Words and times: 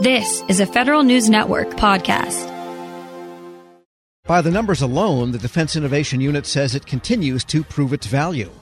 This 0.00 0.44
is 0.46 0.60
a 0.60 0.66
Federal 0.66 1.02
News 1.02 1.28
Network 1.28 1.70
podcast. 1.70 2.46
By 4.28 4.40
the 4.42 4.50
numbers 4.52 4.80
alone, 4.80 5.32
the 5.32 5.38
Defense 5.38 5.74
Innovation 5.74 6.20
Unit 6.20 6.46
says 6.46 6.76
it 6.76 6.86
continues 6.86 7.42
to 7.46 7.64
prove 7.64 7.92
its 7.92 8.06
value. 8.06 8.52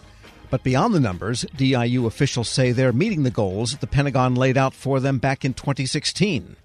But 0.48 0.62
beyond 0.62 0.94
the 0.94 1.00
numbers, 1.00 1.44
DIU 1.54 2.06
officials 2.06 2.48
say 2.48 2.72
they're 2.72 2.90
meeting 2.90 3.22
the 3.22 3.30
goals 3.30 3.76
the 3.76 3.86
Pentagon 3.86 4.34
laid 4.34 4.56
out 4.56 4.72
for 4.72 4.98
them 4.98 5.18
back 5.18 5.44
in 5.44 5.52
2016. 5.52 6.56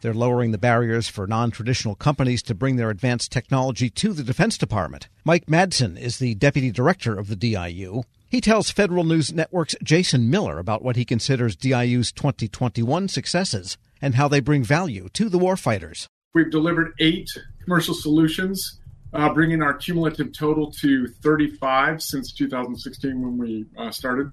They're 0.00 0.12
lowering 0.12 0.50
the 0.50 0.58
barriers 0.58 1.06
for 1.08 1.28
non 1.28 1.52
traditional 1.52 1.94
companies 1.94 2.42
to 2.44 2.54
bring 2.54 2.74
their 2.74 2.90
advanced 2.90 3.30
technology 3.30 3.88
to 3.90 4.12
the 4.12 4.24
Defense 4.24 4.58
Department. 4.58 5.08
Mike 5.24 5.46
Madsen 5.46 5.96
is 5.96 6.18
the 6.18 6.34
deputy 6.34 6.72
director 6.72 7.16
of 7.16 7.28
the 7.28 7.36
DIU. 7.36 8.02
He 8.28 8.40
tells 8.40 8.72
Federal 8.72 9.04
News 9.04 9.32
Network's 9.32 9.76
Jason 9.84 10.28
Miller 10.28 10.58
about 10.58 10.82
what 10.82 10.96
he 10.96 11.04
considers 11.04 11.54
DIU's 11.54 12.10
2021 12.10 13.06
successes 13.06 13.78
and 14.00 14.14
how 14.14 14.28
they 14.28 14.40
bring 14.40 14.62
value 14.62 15.08
to 15.14 15.28
the 15.28 15.38
warfighters. 15.38 16.06
We've 16.34 16.50
delivered 16.50 16.92
eight 17.00 17.30
commercial 17.64 17.94
solutions, 17.94 18.78
uh, 19.12 19.32
bringing 19.32 19.62
our 19.62 19.74
cumulative 19.74 20.32
total 20.32 20.70
to 20.72 21.06
35 21.06 22.02
since 22.02 22.32
2016 22.32 23.22
when 23.22 23.38
we 23.38 23.66
uh, 23.78 23.90
started. 23.90 24.30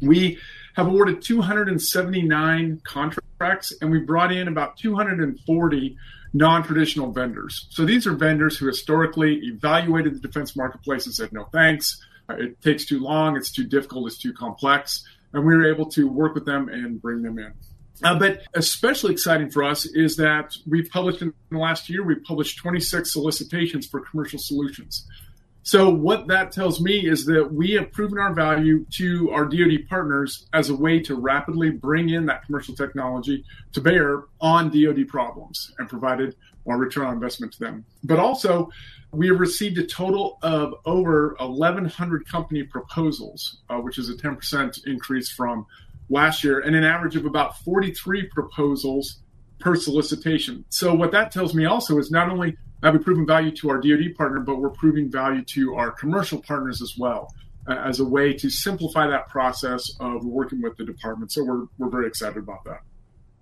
We 0.00 0.38
have 0.76 0.86
awarded 0.86 1.22
279 1.22 2.80
contracts 2.84 3.72
and 3.80 3.90
we 3.90 3.98
brought 3.98 4.30
in 4.32 4.48
about 4.48 4.76
240 4.76 5.96
non 6.34 6.62
traditional 6.62 7.10
vendors. 7.12 7.66
So 7.70 7.84
these 7.84 8.06
are 8.06 8.12
vendors 8.12 8.58
who 8.58 8.66
historically 8.66 9.40
evaluated 9.44 10.14
the 10.14 10.20
defense 10.20 10.54
marketplace 10.54 11.06
and 11.06 11.14
said, 11.14 11.32
no 11.32 11.44
thanks, 11.52 12.00
it 12.30 12.60
takes 12.60 12.84
too 12.84 13.00
long, 13.00 13.36
it's 13.36 13.50
too 13.50 13.64
difficult, 13.64 14.06
it's 14.08 14.18
too 14.18 14.32
complex. 14.32 15.04
And 15.32 15.44
we 15.44 15.56
were 15.56 15.70
able 15.70 15.86
to 15.90 16.08
work 16.08 16.34
with 16.34 16.46
them 16.46 16.68
and 16.68 17.00
bring 17.00 17.22
them 17.22 17.38
in. 17.38 17.52
Uh, 18.02 18.18
but 18.18 18.42
especially 18.54 19.12
exciting 19.12 19.50
for 19.50 19.64
us 19.64 19.86
is 19.86 20.16
that 20.16 20.54
we've 20.66 20.88
published 20.90 21.22
in 21.22 21.32
the 21.50 21.58
last 21.58 21.88
year, 21.88 22.04
we've 22.04 22.22
published 22.22 22.58
26 22.58 23.12
solicitations 23.12 23.86
for 23.86 24.00
commercial 24.00 24.38
solutions. 24.38 25.06
So, 25.64 25.90
what 25.90 26.28
that 26.28 26.50
tells 26.52 26.80
me 26.80 27.06
is 27.06 27.26
that 27.26 27.52
we 27.52 27.72
have 27.72 27.92
proven 27.92 28.18
our 28.18 28.32
value 28.32 28.86
to 28.92 29.30
our 29.32 29.44
DoD 29.44 29.86
partners 29.86 30.48
as 30.54 30.70
a 30.70 30.74
way 30.74 30.98
to 31.00 31.14
rapidly 31.14 31.68
bring 31.68 32.08
in 32.08 32.24
that 32.24 32.42
commercial 32.46 32.74
technology 32.74 33.44
to 33.74 33.80
bear 33.82 34.22
on 34.40 34.70
DoD 34.70 35.06
problems 35.08 35.74
and 35.78 35.86
provided 35.86 36.36
more 36.64 36.78
return 36.78 37.06
on 37.06 37.14
investment 37.14 37.52
to 37.52 37.60
them. 37.60 37.84
But 38.02 38.18
also, 38.18 38.70
we 39.12 39.28
have 39.28 39.40
received 39.40 39.76
a 39.78 39.84
total 39.84 40.38
of 40.42 40.74
over 40.84 41.36
1,100 41.38 42.26
company 42.26 42.62
proposals, 42.62 43.58
uh, 43.68 43.76
which 43.76 43.98
is 43.98 44.08
a 44.08 44.14
10% 44.14 44.86
increase 44.86 45.30
from 45.30 45.66
last 46.08 46.44
year 46.44 46.60
and 46.60 46.74
an 46.74 46.84
average 46.84 47.16
of 47.16 47.26
about 47.26 47.58
43 47.58 48.26
proposals 48.28 49.20
per 49.58 49.74
solicitation. 49.76 50.64
So 50.68 50.94
what 50.94 51.12
that 51.12 51.32
tells 51.32 51.54
me 51.54 51.64
also 51.64 51.98
is 51.98 52.10
not 52.10 52.28
only 52.30 52.56
have 52.82 52.94
we 52.94 53.00
proven 53.00 53.26
value 53.26 53.50
to 53.56 53.70
our 53.70 53.80
DoD 53.80 54.14
partner, 54.16 54.40
but 54.40 54.56
we're 54.56 54.70
proving 54.70 55.10
value 55.10 55.42
to 55.42 55.74
our 55.74 55.90
commercial 55.90 56.40
partners 56.40 56.80
as 56.80 56.94
well 56.96 57.34
uh, 57.66 57.74
as 57.74 58.00
a 58.00 58.04
way 58.04 58.32
to 58.34 58.48
simplify 58.48 59.06
that 59.08 59.28
process 59.28 59.84
of 60.00 60.24
working 60.24 60.62
with 60.62 60.76
the 60.76 60.84
department. 60.84 61.32
So 61.32 61.44
we're 61.44 61.66
we're 61.76 61.90
very 61.90 62.06
excited 62.06 62.38
about 62.38 62.64
that. 62.64 62.80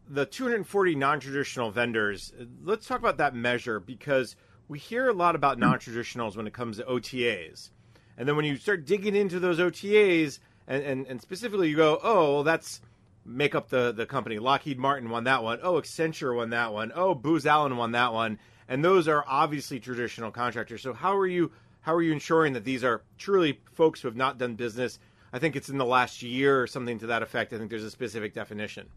The 0.09 0.25
240 0.25 0.95
non-traditional 0.95 1.71
vendors. 1.71 2.33
Let's 2.63 2.87
talk 2.87 3.01
about 3.01 3.19
that 3.19 3.35
measure 3.35 3.81
because 3.81 4.37
we 4.69 4.79
hear 4.79 5.09
a 5.09 5.13
lot 5.13 5.35
about 5.35 5.59
non-traditionals 5.59 6.37
when 6.37 6.47
it 6.47 6.55
comes 6.55 6.79
to 6.79 6.85
OTAs, 6.85 7.71
and 8.17 8.27
then 8.27 8.37
when 8.37 8.45
you 8.45 8.57
start 8.57 8.87
digging 8.87 9.15
into 9.15 9.39
those 9.39 9.59
OTAs 9.59 10.39
and, 10.67 10.83
and, 10.83 11.07
and 11.07 11.21
specifically 11.21 11.69
you 11.69 11.77
go, 11.77 11.99
oh, 12.03 12.35
well, 12.35 12.45
that's 12.45 12.81
make 13.25 13.55
up 13.55 13.69
the, 13.69 13.93
the 13.93 14.07
company. 14.07 14.39
Lockheed 14.39 14.79
Martin 14.79 15.11
won 15.11 15.25
that 15.25 15.43
one. 15.43 15.59
Oh, 15.63 15.81
Accenture 15.81 16.35
won 16.35 16.51
that 16.51 16.73
one. 16.73 16.93
Oh, 16.95 17.15
Booz 17.15 17.47
Allen 17.47 17.77
won 17.77 17.93
that 17.93 18.13
one. 18.13 18.39
And 18.69 18.85
those 18.85 19.09
are 19.09 19.25
obviously 19.27 19.81
traditional 19.81 20.31
contractors. 20.31 20.83
So 20.83 20.93
how 20.93 21.17
are 21.17 21.27
you 21.27 21.53
how 21.81 21.95
are 21.95 22.03
you 22.03 22.13
ensuring 22.13 22.53
that 22.55 22.65
these 22.65 22.83
are 22.83 23.03
truly 23.17 23.61
folks 23.73 24.01
who 24.01 24.09
have 24.09 24.17
not 24.17 24.39
done 24.39 24.57
business? 24.57 24.99
I 25.33 25.39
think 25.39 25.55
it's 25.55 25.69
in 25.69 25.79
the 25.79 25.85
last 25.85 26.23
year 26.23 26.61
or 26.61 26.67
something 26.67 26.99
to 26.99 27.07
that 27.09 27.23
effect. 27.23 27.53
I 27.53 27.59
think 27.59 27.71
there's 27.71 27.85
a 27.85 27.91
specific 27.91 28.35
definition 28.35 28.89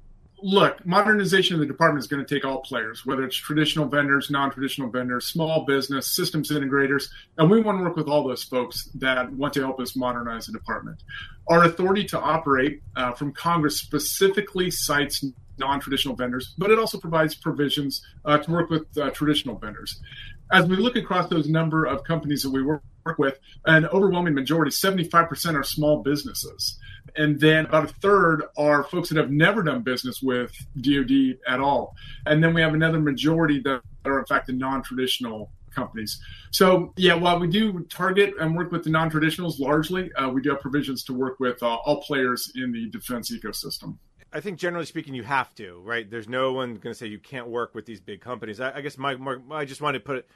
look, 0.41 0.85
modernization 0.85 1.55
of 1.55 1.59
the 1.59 1.65
department 1.65 2.03
is 2.03 2.07
going 2.07 2.25
to 2.25 2.35
take 2.35 2.45
all 2.45 2.61
players, 2.61 3.05
whether 3.05 3.23
it's 3.23 3.35
traditional 3.35 3.85
vendors, 3.85 4.29
non-traditional 4.29 4.89
vendors, 4.89 5.25
small 5.25 5.65
business, 5.65 6.15
systems 6.15 6.51
integrators, 6.51 7.09
and 7.37 7.49
we 7.49 7.61
want 7.61 7.77
to 7.77 7.83
work 7.83 7.95
with 7.95 8.07
all 8.07 8.27
those 8.27 8.43
folks 8.43 8.89
that 8.95 9.31
want 9.33 9.53
to 9.53 9.61
help 9.61 9.79
us 9.79 9.95
modernize 9.95 10.47
the 10.47 10.51
department. 10.51 11.01
Our 11.47 11.65
authority 11.65 12.05
to 12.05 12.19
operate 12.19 12.81
uh, 12.95 13.13
from 13.13 13.33
Congress 13.33 13.79
specifically 13.79 14.71
cites 14.71 15.23
non-traditional 15.57 16.15
vendors, 16.15 16.53
but 16.57 16.71
it 16.71 16.79
also 16.79 16.97
provides 16.97 17.35
provisions 17.35 18.01
uh, 18.25 18.37
to 18.37 18.51
work 18.51 18.69
with 18.69 18.85
uh, 18.97 19.09
traditional 19.11 19.57
vendors. 19.57 19.99
As 20.51 20.65
we 20.65 20.77
look 20.77 20.95
across 20.95 21.29
those 21.29 21.47
number 21.47 21.85
of 21.85 22.03
companies 22.03 22.41
that 22.43 22.49
we 22.49 22.63
work 22.63 22.81
with, 23.17 23.37
an 23.65 23.85
overwhelming 23.87 24.33
majority, 24.33 24.71
75% 24.71 25.55
are 25.55 25.63
small 25.63 26.01
businesses 26.01 26.78
and 27.15 27.39
then 27.39 27.65
about 27.65 27.85
a 27.85 27.93
third 27.95 28.43
are 28.57 28.83
folks 28.83 29.09
that 29.09 29.17
have 29.17 29.31
never 29.31 29.63
done 29.63 29.81
business 29.81 30.21
with 30.21 30.51
DoD 30.81 31.37
at 31.47 31.59
all, 31.59 31.95
and 32.25 32.43
then 32.43 32.53
we 32.53 32.61
have 32.61 32.73
another 32.73 32.99
majority 32.99 33.59
that 33.61 33.81
are 34.05 34.19
in 34.19 34.25
fact 34.25 34.47
the 34.47 34.53
non-traditional 34.53 35.51
companies. 35.73 36.19
So 36.51 36.93
yeah, 36.97 37.13
while 37.13 37.39
we 37.39 37.47
do 37.47 37.85
target 37.89 38.33
and 38.39 38.55
work 38.55 38.71
with 38.71 38.83
the 38.83 38.89
non-traditionals 38.89 39.59
largely, 39.59 40.11
uh, 40.13 40.29
we 40.29 40.41
do 40.41 40.49
have 40.49 40.61
provisions 40.61 41.03
to 41.05 41.13
work 41.13 41.39
with 41.39 41.61
uh, 41.61 41.75
all 41.85 42.01
players 42.01 42.51
in 42.55 42.71
the 42.71 42.89
defense 42.89 43.31
ecosystem. 43.31 43.97
I 44.31 44.39
think 44.41 44.59
generally 44.59 44.85
speaking, 44.85 45.15
you 45.15 45.23
have 45.23 45.55
to, 45.55 45.81
right? 45.83 46.09
There's 46.09 46.27
no 46.27 46.53
one 46.53 46.75
going 46.75 46.93
to 46.93 46.95
say 46.95 47.07
you 47.07 47.19
can't 47.19 47.47
work 47.47 47.73
with 47.73 47.85
these 47.85 47.99
big 47.99 48.21
companies. 48.21 48.59
I, 48.59 48.77
I 48.77 48.81
guess 48.81 48.97
my, 48.97 49.15
my, 49.15 49.37
I 49.51 49.65
just 49.65 49.81
wanted 49.81 49.99
to 49.99 50.05
put 50.05 50.27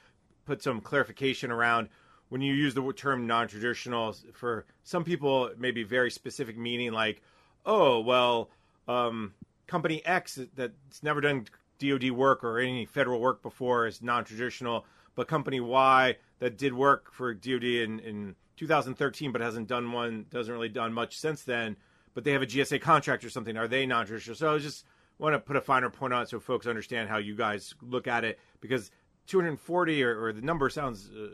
put 0.46 0.62
some 0.62 0.80
clarification 0.80 1.50
around 1.50 1.88
when 2.28 2.40
you 2.40 2.54
use 2.54 2.74
the 2.74 2.92
term 2.92 3.26
non-traditional 3.26 4.14
for 4.32 4.66
some 4.82 5.04
people 5.04 5.46
it 5.46 5.58
may 5.58 5.70
be 5.70 5.82
very 5.82 6.10
specific 6.10 6.56
meaning 6.56 6.92
like 6.92 7.22
oh 7.66 8.00
well 8.00 8.50
um, 8.88 9.32
company 9.66 10.04
x 10.04 10.38
that's 10.54 11.02
never 11.02 11.20
done 11.20 11.46
dod 11.78 12.08
work 12.10 12.44
or 12.44 12.58
any 12.58 12.84
federal 12.84 13.20
work 13.20 13.42
before 13.42 13.86
is 13.86 14.02
non-traditional 14.02 14.84
but 15.14 15.28
company 15.28 15.60
y 15.60 16.16
that 16.38 16.58
did 16.58 16.74
work 16.74 17.12
for 17.12 17.34
dod 17.34 17.64
in, 17.64 17.98
in 18.00 18.34
2013 18.56 19.32
but 19.32 19.40
hasn't 19.40 19.68
done 19.68 19.92
one 19.92 20.26
doesn't 20.30 20.52
really 20.52 20.68
done 20.68 20.92
much 20.92 21.18
since 21.18 21.42
then 21.42 21.76
but 22.14 22.24
they 22.24 22.32
have 22.32 22.42
a 22.42 22.46
gsa 22.46 22.80
contract 22.80 23.24
or 23.24 23.30
something 23.30 23.56
are 23.56 23.68
they 23.68 23.86
non-traditional? 23.86 24.36
So 24.36 24.54
i 24.54 24.58
just 24.58 24.84
want 25.18 25.34
to 25.34 25.38
put 25.38 25.56
a 25.56 25.60
finer 25.60 25.90
point 25.90 26.12
on 26.12 26.22
it 26.22 26.28
so 26.28 26.40
folks 26.40 26.66
understand 26.66 27.08
how 27.08 27.18
you 27.18 27.36
guys 27.36 27.74
look 27.80 28.06
at 28.06 28.24
it 28.24 28.38
because 28.60 28.90
240 29.26 30.02
or, 30.02 30.24
or 30.24 30.32
the 30.32 30.42
number 30.42 30.68
sounds 30.68 31.08
uh, 31.10 31.28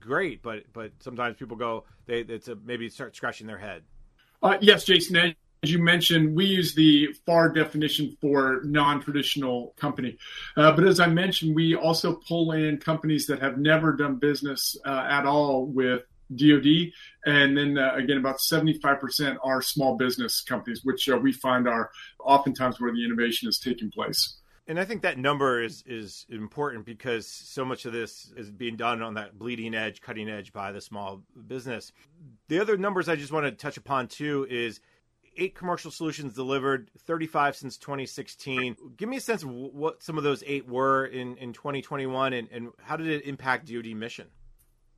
great, 0.00 0.42
but 0.42 0.64
but 0.72 0.92
sometimes 1.00 1.36
people 1.36 1.56
go 1.56 1.84
they 2.06 2.20
it's 2.20 2.48
a, 2.48 2.56
maybe 2.56 2.88
start 2.88 3.14
scratching 3.16 3.46
their 3.46 3.58
head. 3.58 3.82
Uh, 4.42 4.58
yes, 4.60 4.84
Jason. 4.84 5.34
As 5.62 5.70
you 5.70 5.78
mentioned, 5.78 6.34
we 6.34 6.46
use 6.46 6.74
the 6.74 7.08
FAR 7.26 7.50
definition 7.50 8.16
for 8.22 8.62
non-traditional 8.64 9.74
company, 9.76 10.16
uh, 10.56 10.72
but 10.72 10.84
as 10.84 11.00
I 11.00 11.06
mentioned, 11.06 11.54
we 11.54 11.74
also 11.74 12.14
pull 12.26 12.52
in 12.52 12.78
companies 12.78 13.26
that 13.26 13.40
have 13.40 13.58
never 13.58 13.92
done 13.92 14.16
business 14.16 14.74
uh, 14.86 15.06
at 15.06 15.26
all 15.26 15.66
with 15.66 16.02
DoD, 16.34 16.92
and 17.26 17.58
then 17.58 17.76
uh, 17.76 17.92
again, 17.94 18.16
about 18.16 18.38
75% 18.38 19.36
are 19.42 19.60
small 19.60 19.96
business 19.98 20.40
companies, 20.40 20.80
which 20.82 21.08
uh, 21.08 21.18
we 21.18 21.32
find 21.32 21.68
are 21.68 21.90
oftentimes 22.18 22.80
where 22.80 22.92
the 22.92 23.04
innovation 23.04 23.48
is 23.48 23.58
taking 23.58 23.90
place. 23.90 24.39
And 24.70 24.78
I 24.78 24.84
think 24.84 25.02
that 25.02 25.18
number 25.18 25.60
is 25.60 25.82
is 25.84 26.26
important 26.28 26.86
because 26.86 27.26
so 27.26 27.64
much 27.64 27.86
of 27.86 27.92
this 27.92 28.32
is 28.36 28.52
being 28.52 28.76
done 28.76 29.02
on 29.02 29.14
that 29.14 29.36
bleeding 29.36 29.74
edge, 29.74 30.00
cutting 30.00 30.28
edge 30.30 30.52
by 30.52 30.70
the 30.70 30.80
small 30.80 31.24
business. 31.48 31.90
The 32.46 32.60
other 32.60 32.76
numbers 32.76 33.08
I 33.08 33.16
just 33.16 33.32
want 33.32 33.46
to 33.46 33.50
touch 33.50 33.76
upon 33.76 34.06
too 34.06 34.46
is 34.48 34.78
eight 35.36 35.56
commercial 35.56 35.90
solutions 35.90 36.34
delivered, 36.34 36.88
35 36.98 37.56
since 37.56 37.78
2016. 37.78 38.76
Give 38.96 39.08
me 39.08 39.16
a 39.16 39.20
sense 39.20 39.42
of 39.42 39.50
what 39.50 40.04
some 40.04 40.16
of 40.16 40.22
those 40.22 40.44
eight 40.46 40.68
were 40.68 41.04
in, 41.04 41.36
in 41.38 41.52
2021 41.52 42.32
and, 42.32 42.48
and 42.52 42.68
how 42.80 42.96
did 42.96 43.08
it 43.08 43.24
impact 43.24 43.66
DoD 43.66 43.96
mission? 43.96 44.28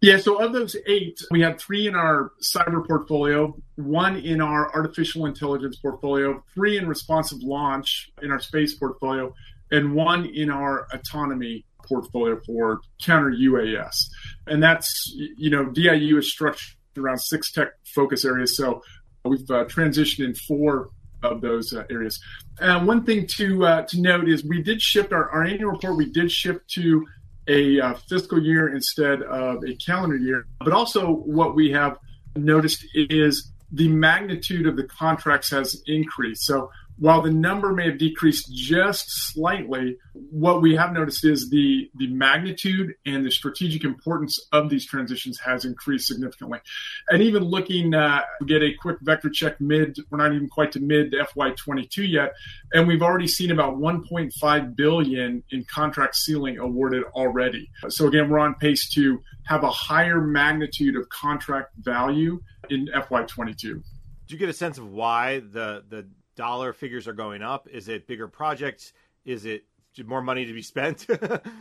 Yeah, 0.03 0.19
so 0.19 0.43
of 0.43 0.53
those 0.53 0.77
eight, 0.87 1.23
we 1.31 1.41
had 1.41 1.61
three 1.61 1.87
in 1.87 1.95
our 1.95 2.33
cyber 2.43 2.85
portfolio, 2.85 3.57
one 3.77 4.17
in 4.17 4.41
our 4.41 4.75
artificial 4.75 5.27
intelligence 5.27 5.77
portfolio, 5.77 6.43
three 6.55 6.77
in 6.77 6.89
responsive 6.89 7.39
launch 7.41 8.11
in 8.21 8.33
our 8.33 8.41
space 8.41 8.75
portfolio, 8.75 9.33
and 9.73 9.95
one 9.95 10.27
in 10.27 10.51
our 10.51 10.87
autonomy 10.93 11.65
portfolio 11.85 12.39
for 12.47 12.81
counter 13.03 13.31
UAS. 13.31 14.07
And 14.47 14.63
that's, 14.63 15.13
you 15.15 15.51
know, 15.51 15.67
DIU 15.67 16.19
is 16.19 16.31
structured 16.31 16.77
around 16.97 17.19
six 17.19 17.51
tech 17.51 17.69
focus 17.95 18.25
areas. 18.25 18.57
So 18.57 18.83
we've 19.25 19.51
uh, 19.51 19.65
transitioned 19.65 20.25
in 20.25 20.35
four 20.35 20.91
of 21.23 21.41
those 21.41 21.73
uh, 21.73 21.85
areas. 21.91 22.21
And 22.61 22.87
one 22.87 23.05
thing 23.05 23.27
to 23.39 23.65
uh, 23.65 23.83
to 23.83 24.01
note 24.01 24.29
is 24.29 24.45
we 24.45 24.63
did 24.63 24.83
shift 24.83 25.13
our, 25.13 25.29
our 25.31 25.45
annual 25.45 25.73
report. 25.73 25.97
We 25.97 26.11
did 26.11 26.31
shift 26.31 26.69
to 26.75 27.07
a 27.49 27.81
uh, 27.81 27.95
fiscal 28.09 28.41
year 28.43 28.75
instead 28.75 29.23
of 29.23 29.65
a 29.65 29.75
calendar 29.77 30.17
year. 30.17 30.47
But 30.61 30.73
also, 30.73 31.13
what 31.13 31.55
we 31.55 31.71
have 31.73 31.97
noticed 32.37 32.85
is 32.95 33.51
the 33.73 33.89
magnitude 33.89 34.67
of 34.67 34.77
the 34.77 34.85
contracts 34.85 35.51
has 35.51 35.83
increased. 35.87 36.45
So 36.45 36.71
while 37.03 37.21
the 37.21 37.33
number 37.33 37.73
may 37.73 37.87
have 37.87 37.99
decreased 37.99 38.49
just 38.55 39.07
slightly, 39.09 39.97
what 40.15 40.63
we 40.63 40.77
have 40.77 40.93
noticed 40.93 41.25
is 41.25 41.51
the, 41.51 41.91
the 41.97 42.07
magnitude 42.07 42.95
and 43.05 43.27
the 43.27 43.31
strategic 43.33 43.83
importance 43.83 44.39
of 44.53 44.71
these 44.71 44.87
transitions 44.87 45.37
has 45.41 45.65
increased 45.65 46.07
significantly. 46.07 46.61
And 47.09 47.21
even 47.21 47.43
looking, 47.43 47.93
uh, 47.93 48.21
get 48.47 48.63
a 48.63 48.73
quick 48.81 48.99
vector 49.01 49.31
check 49.31 49.61
mid, 49.61 49.99
we're 50.11 50.19
not 50.19 50.33
even 50.33 50.49
quite 50.49 50.71
to 50.73 50.81
mid 50.81 51.13
FY22 51.13 52.09
yet, 52.09 52.35
and 52.73 52.87
we've 52.87 53.03
already 53.03 53.27
seen 53.27 53.51
about 53.51 53.79
1.5 53.79 54.77
billion 54.77 55.43
in 55.51 55.65
contract 55.65 56.15
ceiling 56.15 56.59
awarded 56.59 57.03
already. 57.17 57.69
So 57.89 58.07
again, 58.07 58.31
we're 58.31 58.39
on 58.39 58.55
pace 58.55 58.89
to 58.91 59.21
have 59.47 59.65
a 59.65 59.71
higher 59.71 60.21
magnitude 60.21 60.95
of 60.95 61.09
contract 61.09 61.73
value 61.79 62.41
in 62.71 62.87
FY22. 62.95 63.61
Do 63.61 63.83
you 64.29 64.39
get 64.39 64.49
a 64.49 64.53
sense 64.53 64.79
of 64.79 64.87
why 64.87 65.41
the 65.41 65.83
the 65.89 66.07
dollar 66.37 66.73
figures 66.73 67.09
are 67.09 67.13
going 67.13 67.43
up? 67.43 67.69
Is 67.69 67.89
it 67.89 68.07
bigger 68.07 68.29
projects? 68.29 68.93
Is 69.25 69.45
it 69.45 69.65
more 70.05 70.23
money 70.23 70.45
to 70.47 70.53
be 70.53 70.63
spent? 70.63 71.07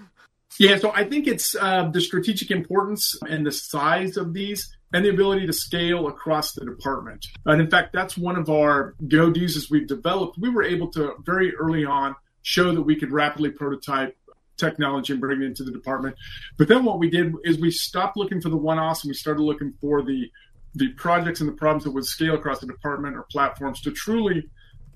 yeah, 0.59 0.77
so 0.77 0.91
I 0.91 1.03
think 1.03 1.27
it's 1.27 1.55
uh, 1.55 1.89
the 1.89 2.01
strategic 2.01 2.51
importance 2.51 3.15
and 3.27 3.45
the 3.45 3.51
size 3.51 4.17
of 4.17 4.33
these 4.33 4.75
and 4.93 5.05
the 5.05 5.09
ability 5.09 5.45
to 5.47 5.53
scale 5.53 6.07
across 6.07 6.53
the 6.53 6.65
department. 6.65 7.25
And 7.45 7.61
in 7.61 7.69
fact, 7.69 7.93
that's 7.93 8.17
one 8.17 8.35
of 8.35 8.49
our 8.49 8.95
go 9.07 9.31
dos 9.31 9.55
as 9.55 9.69
we've 9.69 9.87
developed. 9.87 10.37
We 10.37 10.49
were 10.49 10.63
able 10.63 10.91
to 10.91 11.15
very 11.23 11.55
early 11.55 11.85
on 11.85 12.15
show 12.41 12.73
that 12.73 12.81
we 12.81 12.95
could 12.95 13.11
rapidly 13.11 13.51
prototype 13.51 14.17
technology 14.57 15.13
and 15.13 15.21
bring 15.21 15.41
it 15.41 15.45
into 15.45 15.63
the 15.63 15.71
department. 15.71 16.15
But 16.57 16.67
then 16.67 16.85
what 16.85 16.99
we 16.99 17.09
did 17.09 17.33
is 17.43 17.59
we 17.59 17.71
stopped 17.71 18.17
looking 18.17 18.41
for 18.41 18.49
the 18.49 18.57
one 18.57 18.79
offs 18.79 19.03
and 19.03 19.09
we 19.09 19.15
started 19.15 19.41
looking 19.41 19.73
for 19.81 20.01
the 20.01 20.31
the 20.75 20.87
projects 20.93 21.41
and 21.41 21.49
the 21.49 21.53
problems 21.53 21.83
that 21.83 21.91
would 21.91 22.05
scale 22.05 22.35
across 22.35 22.59
the 22.59 22.67
department 22.67 23.17
or 23.17 23.23
platforms 23.23 23.81
to 23.81 23.91
truly 23.91 24.49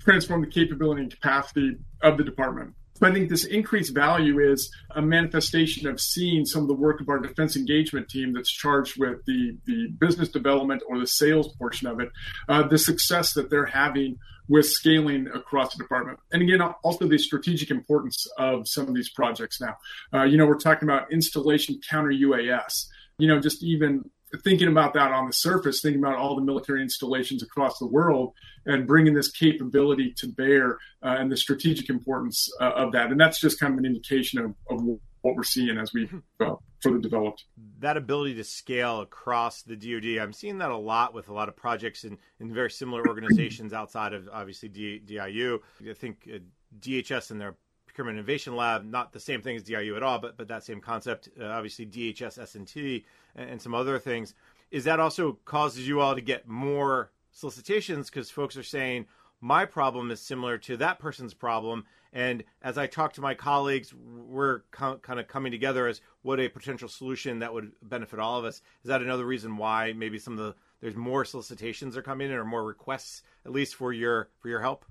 transform 0.05 0.41
the 0.41 0.47
capability 0.47 1.01
and 1.01 1.11
capacity 1.11 1.77
of 2.01 2.17
the 2.17 2.23
department. 2.23 2.73
I 3.01 3.11
think 3.11 3.29
this 3.29 3.43
increased 3.43 3.93
value 3.93 4.39
is 4.39 4.73
a 4.95 5.01
manifestation 5.01 5.87
of 5.87 5.99
seeing 5.99 6.45
some 6.45 6.61
of 6.61 6.69
the 6.69 6.73
work 6.73 7.01
of 7.01 7.09
our 7.09 7.19
defense 7.19 7.57
engagement 7.57 8.07
team 8.07 8.33
that's 8.33 8.51
charged 8.51 8.97
with 8.97 9.25
the, 9.25 9.57
the 9.65 9.87
business 9.99 10.29
development 10.29 10.81
or 10.87 10.97
the 10.99 11.07
sales 11.07 11.53
portion 11.57 11.87
of 11.89 11.99
it, 11.99 12.09
uh, 12.47 12.65
the 12.65 12.77
success 12.77 13.33
that 13.33 13.49
they're 13.49 13.65
having 13.65 14.17
with 14.47 14.65
scaling 14.65 15.27
across 15.33 15.73
the 15.73 15.83
department. 15.83 16.19
And 16.31 16.41
again, 16.41 16.61
also 16.61 17.07
the 17.07 17.17
strategic 17.17 17.69
importance 17.69 18.25
of 18.37 18.67
some 18.67 18.87
of 18.87 18.95
these 18.95 19.09
projects 19.09 19.59
now. 19.59 19.75
Uh, 20.13 20.23
you 20.23 20.37
know, 20.37 20.45
we're 20.45 20.57
talking 20.57 20.87
about 20.87 21.11
installation 21.11 21.79
counter 21.89 22.11
UAS. 22.11 22.85
You 23.17 23.27
know, 23.27 23.39
just 23.39 23.63
even 23.63 24.09
thinking 24.43 24.67
about 24.67 24.93
that 24.93 25.11
on 25.11 25.27
the 25.27 25.33
surface, 25.33 25.81
thinking 25.81 26.01
about 26.01 26.17
all 26.17 26.35
the 26.35 26.41
military 26.41 26.81
installations 26.81 27.43
across 27.43 27.77
the 27.79 27.87
world 27.87 28.33
and 28.65 28.87
bringing 28.87 29.13
this 29.13 29.31
capability 29.31 30.13
to 30.17 30.27
bear 30.27 30.77
uh, 31.03 31.15
and 31.19 31.31
the 31.31 31.37
strategic 31.37 31.89
importance 31.89 32.49
uh, 32.59 32.71
of 32.71 32.91
that. 32.93 33.11
And 33.11 33.19
that's 33.19 33.39
just 33.39 33.59
kind 33.59 33.73
of 33.73 33.79
an 33.79 33.85
indication 33.85 34.39
of, 34.39 34.55
of 34.69 34.83
what 35.21 35.35
we're 35.35 35.43
seeing 35.43 35.77
as 35.77 35.91
we 35.93 36.09
uh, 36.39 36.55
further 36.81 36.99
developed. 36.99 37.45
That 37.79 37.97
ability 37.97 38.35
to 38.35 38.43
scale 38.43 39.01
across 39.01 39.63
the 39.63 39.75
DoD, 39.75 40.21
I'm 40.21 40.33
seeing 40.33 40.59
that 40.59 40.69
a 40.69 40.77
lot 40.77 41.13
with 41.13 41.29
a 41.29 41.33
lot 41.33 41.49
of 41.49 41.55
projects 41.55 42.03
in, 42.03 42.17
in 42.39 42.53
very 42.53 42.69
similar 42.69 43.07
organizations 43.07 43.73
outside 43.73 44.13
of 44.13 44.29
obviously 44.31 44.69
D, 44.69 44.99
DIU. 44.99 45.59
I 45.89 45.93
think 45.93 46.29
uh, 46.33 46.37
DHS 46.79 47.31
and 47.31 47.41
their 47.41 47.55
procurement 47.95 48.17
innovation 48.17 48.57
lab, 48.57 48.83
not 48.83 49.13
the 49.13 49.19
same 49.21 49.41
thing 49.41 49.55
as 49.55 49.63
DIU 49.63 49.95
at 49.95 50.03
all, 50.03 50.19
but 50.19 50.35
but 50.35 50.49
that 50.49 50.65
same 50.65 50.81
concept. 50.81 51.29
Uh, 51.39 51.45
obviously, 51.45 51.85
DHS 51.85 52.37
S&T 52.37 53.05
and, 53.35 53.49
and 53.51 53.61
some 53.61 53.73
other 53.73 53.97
things. 53.99 54.33
Is 54.69 54.83
that 54.83 54.99
also 54.99 55.39
causes 55.45 55.87
you 55.87 56.01
all 56.01 56.13
to 56.13 56.21
get 56.21 56.45
more 56.45 57.11
solicitations 57.31 58.09
because 58.09 58.29
folks 58.29 58.57
are 58.57 58.63
saying 58.63 59.05
my 59.39 59.63
problem 59.63 60.11
is 60.11 60.19
similar 60.19 60.57
to 60.57 60.75
that 60.77 60.99
person's 60.99 61.33
problem, 61.33 61.85
and 62.11 62.43
as 62.61 62.77
I 62.77 62.87
talk 62.87 63.13
to 63.13 63.21
my 63.21 63.33
colleagues, 63.33 63.93
we're 63.93 64.63
co- 64.71 64.97
kind 64.97 65.19
of 65.19 65.29
coming 65.29 65.53
together 65.53 65.87
as 65.87 66.01
what 66.21 66.41
a 66.41 66.49
potential 66.49 66.89
solution 66.89 67.39
that 67.39 67.53
would 67.53 67.71
benefit 67.81 68.19
all 68.19 68.37
of 68.37 68.43
us. 68.43 68.55
Is 68.83 68.89
that 68.89 69.01
another 69.03 69.25
reason 69.25 69.55
why 69.55 69.93
maybe 69.93 70.19
some 70.19 70.33
of 70.33 70.39
the 70.39 70.55
there's 70.81 70.97
more 70.97 71.23
solicitations 71.23 71.95
are 71.95 72.01
coming 72.01 72.29
in 72.29 72.35
or 72.35 72.43
more 72.43 72.65
requests 72.65 73.23
at 73.45 73.53
least 73.53 73.75
for 73.75 73.93
your 73.93 74.29
for 74.41 74.49
your 74.49 74.59
help? 74.59 74.83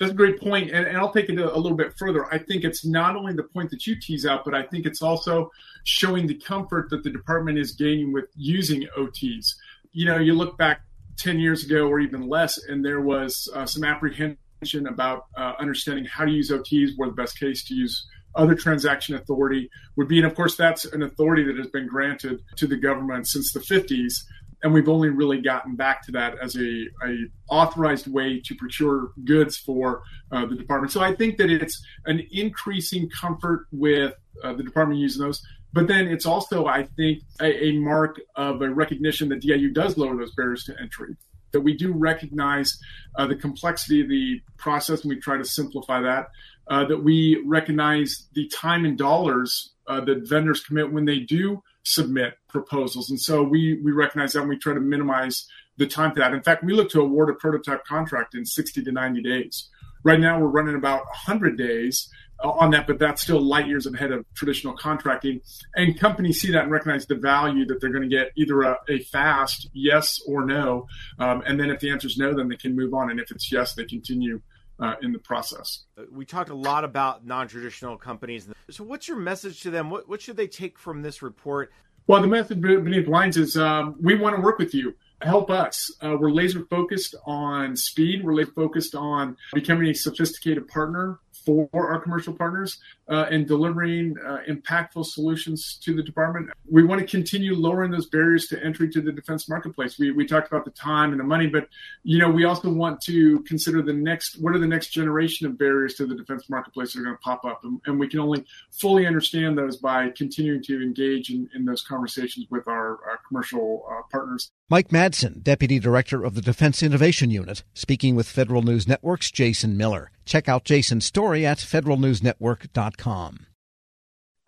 That's 0.00 0.10
a 0.10 0.14
great 0.14 0.40
point, 0.40 0.70
and, 0.70 0.86
and 0.86 0.96
I'll 0.96 1.12
take 1.12 1.28
it 1.28 1.38
a, 1.38 1.54
a, 1.54 1.56
little 1.56 1.76
bit 1.76 1.96
further. 1.96 2.26
I 2.32 2.38
think 2.38 2.64
it's 2.64 2.84
not 2.84 3.14
only 3.14 3.32
the 3.32 3.44
point 3.44 3.70
that 3.70 3.86
you 3.86 3.94
tease 4.00 4.26
out, 4.26 4.44
but 4.44 4.52
I 4.52 4.62
think 4.62 4.86
it's 4.86 5.02
also 5.02 5.50
showing 5.84 6.26
the 6.26 6.34
comfort 6.34 6.90
that 6.90 7.04
the 7.04 7.10
department 7.10 7.58
is 7.58 7.72
gaining 7.72 8.12
with 8.12 8.24
using 8.34 8.88
OTs. 8.98 9.54
You 9.92 10.06
know, 10.06 10.18
you 10.18 10.34
look 10.34 10.58
back 10.58 10.80
10 11.18 11.38
years 11.38 11.64
ago 11.64 11.86
or 11.86 12.00
even 12.00 12.28
less, 12.28 12.58
and 12.64 12.84
there 12.84 13.02
was 13.02 13.48
uh, 13.54 13.66
some 13.66 13.84
apprehension 13.84 14.88
about 14.88 15.26
uh, 15.36 15.52
understanding 15.60 16.04
how 16.04 16.24
to 16.24 16.30
use 16.32 16.50
OTs, 16.50 16.90
where 16.96 17.08
the 17.08 17.14
best 17.14 17.38
case 17.38 17.64
to 17.66 17.74
use 17.74 18.04
other 18.34 18.56
transaction 18.56 19.14
authority 19.14 19.70
would 19.96 20.08
be. 20.08 20.18
And 20.18 20.26
of 20.26 20.34
course, 20.34 20.56
that's 20.56 20.84
an 20.86 21.04
authority 21.04 21.44
that 21.44 21.56
has 21.56 21.68
been 21.68 21.86
granted 21.86 22.42
to 22.56 22.66
the 22.66 22.76
government 22.76 23.28
since 23.28 23.52
the 23.52 23.60
50s 23.60 24.24
and 24.64 24.72
we've 24.72 24.88
only 24.88 25.10
really 25.10 25.40
gotten 25.40 25.76
back 25.76 26.02
to 26.06 26.12
that 26.12 26.36
as 26.42 26.56
a, 26.56 26.86
a 27.06 27.26
authorized 27.48 28.06
way 28.06 28.40
to 28.40 28.54
procure 28.54 29.12
goods 29.24 29.58
for 29.58 30.02
uh, 30.32 30.46
the 30.46 30.56
department. 30.56 30.90
So 30.90 31.02
I 31.02 31.14
think 31.14 31.36
that 31.36 31.50
it's 31.50 31.84
an 32.06 32.26
increasing 32.32 33.10
comfort 33.10 33.66
with 33.70 34.14
uh, 34.42 34.54
the 34.54 34.62
department 34.62 35.00
using 35.00 35.22
those. 35.22 35.46
But 35.74 35.86
then 35.86 36.08
it's 36.08 36.24
also, 36.24 36.66
I 36.66 36.84
think, 36.96 37.22
a, 37.40 37.64
a 37.64 37.72
mark 37.78 38.20
of 38.36 38.62
a 38.62 38.70
recognition 38.70 39.28
that 39.28 39.42
DIU 39.42 39.70
does 39.70 39.98
lower 39.98 40.16
those 40.16 40.34
barriers 40.34 40.64
to 40.64 40.80
entry 40.80 41.14
that 41.52 41.60
we 41.60 41.76
do 41.76 41.92
recognize 41.92 42.78
uh, 43.16 43.26
the 43.26 43.36
complexity 43.36 44.00
of 44.00 44.08
the 44.08 44.40
process 44.58 45.02
and 45.02 45.08
we 45.08 45.20
try 45.20 45.38
to 45.38 45.44
simplify 45.44 46.00
that. 46.00 46.26
Uh, 46.66 46.84
that 46.84 46.98
we 46.98 47.40
recognize 47.46 48.26
the 48.34 48.48
time 48.48 48.84
and 48.84 48.98
dollars 48.98 49.74
uh, 49.86 50.00
that 50.00 50.26
vendors 50.28 50.64
commit 50.64 50.90
when 50.90 51.04
they 51.04 51.20
do 51.20 51.62
submit 51.84 52.34
proposals. 52.48 53.10
And 53.10 53.20
so 53.20 53.42
we, 53.42 53.80
we 53.82 53.92
recognize 53.92 54.32
that 54.32 54.40
and 54.40 54.48
we 54.48 54.58
try 54.58 54.74
to 54.74 54.80
minimize 54.80 55.46
the 55.76 55.86
time 55.86 56.12
for 56.12 56.20
that. 56.20 56.32
In 56.32 56.42
fact, 56.42 56.64
we 56.64 56.72
look 56.72 56.90
to 56.90 57.00
award 57.00 57.30
a 57.30 57.34
prototype 57.34 57.84
contract 57.84 58.34
in 58.34 58.44
60 58.44 58.82
to 58.84 58.92
90 58.92 59.22
days. 59.22 59.68
Right 60.02 60.20
now, 60.20 60.38
we're 60.38 60.48
running 60.48 60.76
about 60.76 61.04
100 61.06 61.56
days 61.56 62.10
uh, 62.42 62.50
on 62.50 62.70
that, 62.72 62.86
but 62.86 62.98
that's 62.98 63.22
still 63.22 63.40
light 63.40 63.66
years 63.66 63.86
ahead 63.86 64.12
of 64.12 64.24
traditional 64.34 64.74
contracting. 64.74 65.40
And 65.74 65.98
companies 65.98 66.40
see 66.40 66.52
that 66.52 66.64
and 66.64 66.70
recognize 66.70 67.06
the 67.06 67.14
value 67.14 67.64
that 67.66 67.80
they're 67.80 67.90
going 67.90 68.08
to 68.08 68.14
get 68.14 68.32
either 68.36 68.62
a, 68.62 68.78
a 68.88 68.98
fast 69.00 69.68
yes 69.72 70.20
or 70.26 70.44
no. 70.44 70.86
Um, 71.18 71.42
and 71.46 71.58
then 71.58 71.70
if 71.70 71.80
the 71.80 71.90
answer 71.90 72.06
is 72.06 72.18
no, 72.18 72.34
then 72.34 72.48
they 72.48 72.56
can 72.56 72.76
move 72.76 72.94
on. 72.94 73.10
And 73.10 73.18
if 73.18 73.30
it's 73.30 73.50
yes, 73.50 73.74
they 73.74 73.84
continue 73.84 74.40
uh, 74.80 74.94
in 75.02 75.12
the 75.12 75.18
process. 75.18 75.84
We 76.10 76.24
talked 76.24 76.50
a 76.50 76.54
lot 76.54 76.84
about 76.84 77.26
non-traditional 77.26 77.96
companies. 77.96 78.48
So, 78.70 78.84
what's 78.84 79.08
your 79.08 79.18
message 79.18 79.60
to 79.62 79.70
them? 79.70 79.90
What, 79.90 80.08
what 80.08 80.20
should 80.20 80.36
they 80.36 80.46
take 80.46 80.78
from 80.78 81.02
this 81.02 81.22
report? 81.22 81.72
Well, 82.06 82.20
the 82.20 82.28
message 82.28 82.60
beneath 82.60 83.08
lines 83.08 83.36
is 83.36 83.56
um, 83.56 83.96
we 84.00 84.14
want 84.14 84.36
to 84.36 84.42
work 84.42 84.58
with 84.58 84.74
you. 84.74 84.94
Help 85.22 85.48
us. 85.48 85.90
Uh, 86.02 86.16
we're 86.18 86.30
laser 86.30 86.66
focused 86.68 87.14
on 87.24 87.76
speed. 87.76 88.22
We're 88.22 88.34
laser 88.34 88.52
focused 88.52 88.94
on 88.94 89.36
becoming 89.54 89.88
a 89.88 89.94
sophisticated 89.94 90.68
partner 90.68 91.18
for 91.44 91.68
our 91.72 92.00
commercial 92.00 92.32
partners 92.32 92.78
uh, 93.08 93.26
and 93.30 93.46
delivering 93.46 94.16
uh, 94.24 94.38
impactful 94.48 95.04
solutions 95.06 95.78
to 95.82 95.94
the 95.94 96.02
department. 96.02 96.50
We 96.70 96.84
want 96.84 97.00
to 97.00 97.06
continue 97.06 97.54
lowering 97.54 97.90
those 97.90 98.06
barriers 98.06 98.46
to 98.46 98.62
entry 98.64 98.88
to 98.90 99.00
the 99.00 99.12
defense 99.12 99.48
marketplace. 99.48 99.98
We, 99.98 100.10
we 100.10 100.26
talked 100.26 100.48
about 100.48 100.64
the 100.64 100.70
time 100.70 101.10
and 101.10 101.20
the 101.20 101.24
money, 101.24 101.46
but 101.46 101.68
you 102.02 102.18
know 102.18 102.30
we 102.30 102.44
also 102.44 102.70
want 102.70 103.00
to 103.02 103.40
consider 103.40 103.82
the 103.82 103.92
next 103.92 104.40
what 104.40 104.54
are 104.54 104.58
the 104.58 104.66
next 104.66 104.88
generation 104.88 105.46
of 105.46 105.58
barriers 105.58 105.94
to 105.94 106.06
the 106.06 106.14
defense 106.14 106.48
marketplace 106.48 106.92
that 106.92 107.00
are 107.00 107.04
going 107.04 107.16
to 107.16 107.20
pop 107.20 107.44
up, 107.44 107.64
and, 107.64 107.80
and 107.86 107.98
we 107.98 108.08
can 108.08 108.20
only 108.20 108.44
fully 108.70 109.06
understand 109.06 109.56
those 109.56 109.76
by 109.76 110.10
continuing 110.10 110.62
to 110.62 110.82
engage 110.82 111.30
in, 111.30 111.48
in 111.54 111.64
those 111.64 111.82
conversations 111.82 112.46
with 112.50 112.66
our, 112.68 112.98
our 113.04 113.20
commercial 113.28 113.86
uh, 113.90 114.02
partners. 114.10 114.50
Mike 114.70 114.88
Madsen, 114.88 115.42
Deputy 115.42 115.78
Director 115.78 116.24
of 116.24 116.34
the 116.34 116.40
Defense 116.40 116.82
Innovation 116.82 117.30
Unit, 117.30 117.62
speaking 117.74 118.16
with 118.16 118.26
Federal 118.26 118.62
News 118.62 118.88
Network's 118.88 119.30
Jason 119.30 119.76
Miller. 119.76 120.10
Check 120.24 120.48
out 120.48 120.64
Jason's 120.64 121.04
story 121.04 121.44
at 121.44 121.58
federalnewsnetwork.com. 121.58 123.46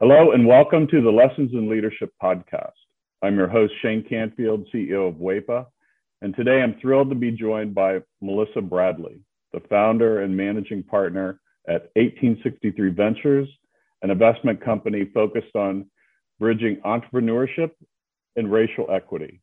Hello, 0.00 0.32
and 0.32 0.46
welcome 0.46 0.86
to 0.86 1.02
the 1.02 1.10
Lessons 1.10 1.50
in 1.52 1.68
Leadership 1.68 2.14
podcast. 2.22 2.72
I'm 3.20 3.36
your 3.36 3.46
host, 3.46 3.74
Shane 3.82 4.06
Canfield, 4.08 4.66
CEO 4.74 5.06
of 5.06 5.16
WEPA, 5.16 5.66
and 6.22 6.34
today 6.34 6.62
I'm 6.62 6.80
thrilled 6.80 7.10
to 7.10 7.14
be 7.14 7.30
joined 7.30 7.74
by 7.74 7.98
Melissa 8.22 8.62
Bradley, 8.62 9.20
the 9.52 9.60
founder 9.68 10.22
and 10.22 10.34
managing 10.34 10.82
partner 10.82 11.40
at 11.68 11.90
1863 11.96 12.88
Ventures, 12.92 13.48
an 14.00 14.10
investment 14.10 14.64
company 14.64 15.10
focused 15.12 15.54
on 15.54 15.84
bridging 16.40 16.76
entrepreneurship 16.86 17.72
and 18.36 18.50
racial 18.50 18.86
equity 18.90 19.42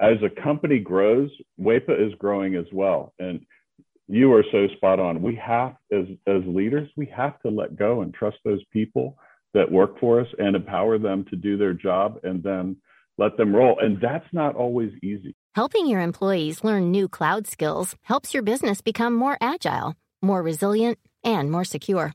as 0.00 0.16
a 0.22 0.42
company 0.42 0.78
grows, 0.78 1.30
WEPA 1.60 2.06
is 2.06 2.14
growing 2.18 2.54
as 2.56 2.66
well. 2.72 3.12
And 3.18 3.40
you 4.08 4.32
are 4.32 4.44
so 4.50 4.66
spot 4.76 4.98
on. 4.98 5.22
We 5.22 5.36
have, 5.36 5.76
as, 5.92 6.06
as 6.26 6.42
leaders, 6.46 6.88
we 6.96 7.06
have 7.06 7.38
to 7.40 7.50
let 7.50 7.76
go 7.76 8.00
and 8.00 8.12
trust 8.12 8.38
those 8.44 8.64
people 8.72 9.16
that 9.54 9.70
work 9.70 9.98
for 10.00 10.20
us 10.20 10.26
and 10.38 10.56
empower 10.56 10.98
them 10.98 11.24
to 11.30 11.36
do 11.36 11.56
their 11.56 11.74
job 11.74 12.20
and 12.22 12.42
then 12.42 12.76
let 13.18 13.36
them 13.36 13.54
roll. 13.54 13.78
And 13.80 14.00
that's 14.00 14.26
not 14.32 14.54
always 14.54 14.92
easy. 15.02 15.34
Helping 15.54 15.86
your 15.86 16.00
employees 16.00 16.64
learn 16.64 16.90
new 16.90 17.08
cloud 17.08 17.46
skills 17.46 17.96
helps 18.02 18.32
your 18.32 18.42
business 18.42 18.80
become 18.80 19.14
more 19.14 19.36
agile, 19.40 19.94
more 20.22 20.42
resilient, 20.42 20.98
and 21.24 21.50
more 21.50 21.64
secure. 21.64 22.14